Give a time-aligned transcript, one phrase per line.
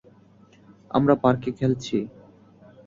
[0.91, 1.97] আমরা পার্কে খেলছি।